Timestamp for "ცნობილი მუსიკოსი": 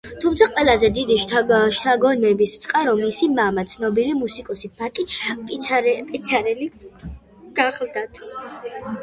3.75-4.73